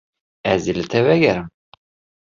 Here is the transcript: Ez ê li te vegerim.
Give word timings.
Ez 0.51 0.63
ê 0.71 0.73
li 0.77 0.85
te 0.91 0.99
vegerim. 1.07 1.47